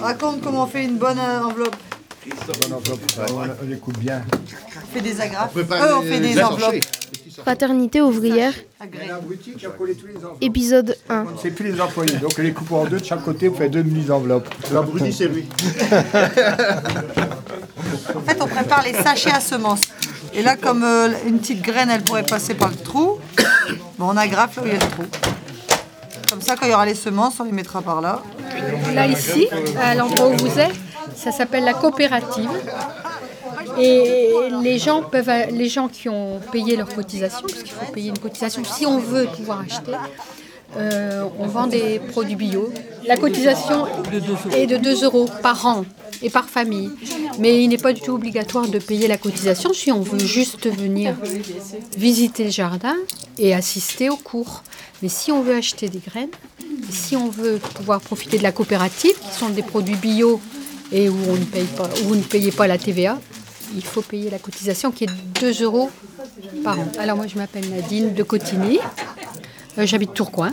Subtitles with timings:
[0.00, 1.76] Raconte comment on fait une bonne euh, enveloppe.
[2.62, 3.00] Bonne enveloppe,
[3.30, 4.22] on, on les coupe bien.
[4.76, 5.56] On fait des agrafes.
[5.56, 6.84] Euh, on fait des enveloppes.
[7.42, 9.06] Fraternité ouvrière, agrès.
[9.08, 10.36] La boutique qui a collé tous les enveloppes.
[10.42, 11.24] épisode 1.
[11.42, 13.82] C'est plus les employés, donc les coupes en deux de chaque côté, vous faites deux
[13.82, 14.48] mini-enveloppes.
[14.72, 15.46] L'abruti, c'est lui.
[18.14, 19.82] En fait, on prépare les sachets à semences.
[20.34, 23.18] Et là, comme euh, une petite graine, elle pourrait passer par le trou,
[24.04, 25.04] on agrafe là il y a le trou.
[26.30, 28.22] Comme ça, quand il y aura les semences, on les mettra par là.
[28.94, 29.48] Là, ici,
[29.80, 30.74] à l'endroit où vous êtes,
[31.14, 32.48] ça s'appelle la coopérative.
[33.78, 38.10] Et les gens, peuvent, les gens qui ont payé leur cotisation, parce qu'il faut payer
[38.10, 39.92] une cotisation si on veut pouvoir acheter,
[40.76, 42.72] euh, on vend des produits bio.
[43.06, 43.86] La cotisation
[44.54, 45.84] est de 2 euros par an
[46.22, 46.90] et par famille.
[47.38, 50.66] Mais il n'est pas du tout obligatoire de payer la cotisation si on veut juste
[50.68, 51.16] venir
[51.96, 52.94] visiter le jardin
[53.38, 54.62] et assister aux cours.
[55.02, 56.30] Mais si on veut acheter des graines,
[56.90, 60.40] si on veut pouvoir profiter de la coopérative, qui sont des produits bio
[60.92, 63.18] et où, on ne paye pas, où vous ne payez pas la TVA,
[63.74, 65.90] il faut payer la cotisation qui est de 2 euros
[66.62, 66.86] par an.
[66.98, 68.78] Alors moi je m'appelle Nadine de Cotigny,
[69.78, 70.52] Euh, j'habite Tourcoing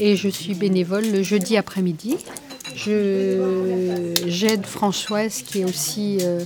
[0.00, 2.16] et je suis bénévole le jeudi après-midi.
[2.74, 6.40] Je- J'aide Françoise qui est aussi euh,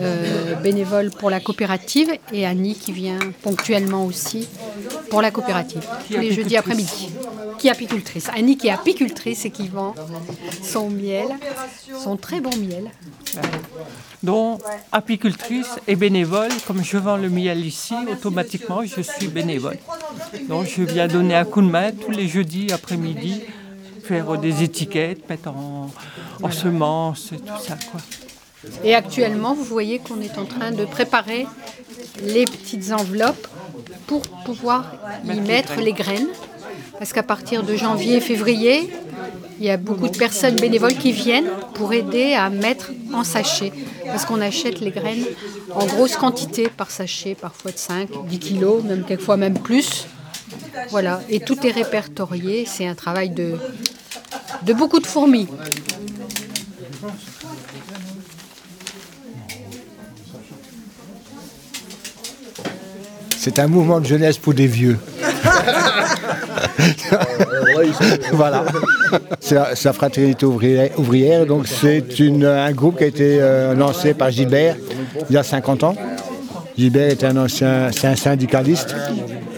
[0.00, 4.46] euh, bénévole pour la coopérative et Annie qui vient ponctuellement aussi
[5.10, 7.08] pour la coopérative tous les jeudis après-midi.
[7.62, 8.28] Qui est apicultrice.
[8.34, 9.94] Annie qui est apicultrice et qui vend
[10.64, 11.28] son miel,
[11.96, 12.90] son très bon miel.
[14.20, 14.58] dont
[14.90, 16.50] apicultrice et bénévole.
[16.66, 19.78] Comme je vends le miel ici, automatiquement, je suis bénévole.
[20.48, 23.42] Donc, je viens donner un coup de main tous les jeudis après-midi,
[24.02, 25.88] faire des étiquettes, mettre en,
[26.42, 27.76] en semences et tout ça.
[27.92, 28.00] Quoi.
[28.82, 31.46] Et actuellement, vous voyez qu'on est en train de préparer
[32.24, 33.46] les petites enveloppes
[34.08, 36.26] pour pouvoir y mettre les graines.
[37.02, 38.88] Parce qu'à partir de janvier, février,
[39.58, 43.72] il y a beaucoup de personnes bénévoles qui viennent pour aider à mettre en sachet.
[44.06, 45.24] Parce qu'on achète les graines
[45.74, 50.06] en grosse quantité par sachet, parfois de 5, 10 kilos, même quelquefois même plus.
[50.90, 52.66] Voilà, et tout est répertorié.
[52.68, 53.56] C'est un travail de,
[54.62, 55.48] de beaucoup de fourmis.
[63.36, 65.00] C'est un mouvement de jeunesse pour des vieux.
[68.32, 68.64] voilà.
[69.40, 72.04] C'est la, fraternité ouvrière, donc c'est
[72.44, 74.76] un groupe qui a été euh, lancé par Gilbert
[75.28, 75.94] il y a 50 ans.
[76.76, 78.94] Gilbert était un ancien syndicaliste.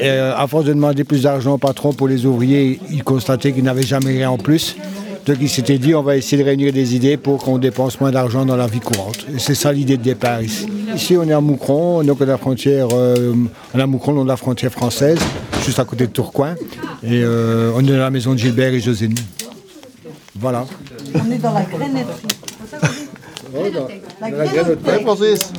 [0.02, 3.62] Euh, à force de demander plus d'argent au patron pour les ouvriers, il constatait qu'il
[3.62, 4.76] n'avait jamais rien en plus.
[5.26, 8.10] Donc il s'était dit on va essayer de réunir des idées pour qu'on dépense moins
[8.10, 9.24] d'argent dans la vie courante.
[9.38, 10.66] C'est ça l'idée de départ ici.
[10.94, 13.32] Ici on est à Moucron, donc à la frontière, euh,
[13.72, 15.18] on est à Moucron, de la frontière française,
[15.64, 16.54] juste à côté de Tourcoing.
[17.02, 19.14] Et euh, on est dans la maison de Gilbert et Josine.
[20.36, 20.66] Voilà.
[21.14, 22.26] On est dans la grainetterie.
[24.20, 25.02] La grainotech.
[25.02, 25.52] Francis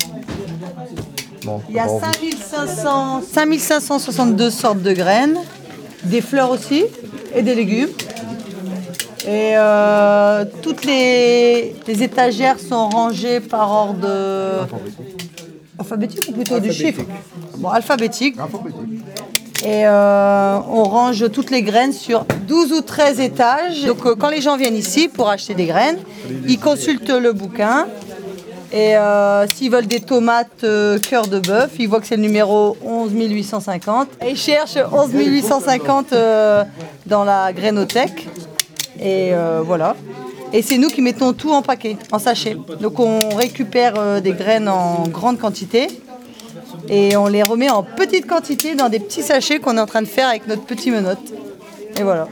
[1.69, 5.37] Il y a 5500, 5562 sortes de graines,
[6.03, 6.85] des fleurs aussi
[7.33, 7.89] et des légumes.
[9.27, 14.67] Et euh, toutes les, les étagères sont rangées par ordre
[15.79, 17.01] alphabétique ou plutôt du chiffre?
[17.57, 18.35] Bon, alphabétique.
[19.65, 23.83] Et euh, on range toutes les graines sur 12 ou 13 étages.
[23.83, 25.97] Donc euh, quand les gens viennent ici pour acheter des graines,
[26.47, 27.87] ils consultent le bouquin.
[28.71, 30.63] Et euh, s'ils veulent des tomates
[31.09, 34.07] cœur de bœuf, ils voient que c'est le numéro 11 850.
[34.23, 36.63] Et ils cherchent 11 850 euh,
[37.07, 38.27] dans la grainothèque.
[39.01, 39.31] Et
[39.65, 39.95] voilà.
[40.53, 42.55] Et c'est nous qui mettons tout en paquet, en sachet.
[42.79, 45.87] Donc on récupère des graines en grande quantité
[46.89, 50.01] et on les remet en petite quantité dans des petits sachets qu'on est en train
[50.01, 51.33] de faire avec notre petit menotte.
[51.97, 52.27] Et voilà.